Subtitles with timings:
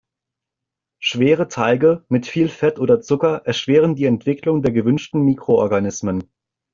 [0.99, 6.23] Schwere Teige mit viel Fett oder Zucker erschweren die Entwicklung der gewünschten Mikroorganismen.